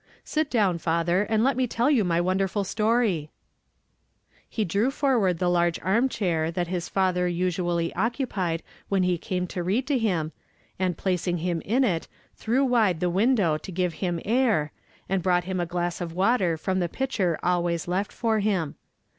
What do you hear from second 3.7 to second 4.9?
yon my He d lew